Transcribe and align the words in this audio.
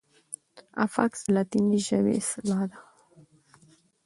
افکس 0.85 1.19
د 1.25 1.27
لاتیني 1.35 1.79
ژبي 1.87 2.13
اصطلاح 2.21 2.61
ده. 2.69 2.77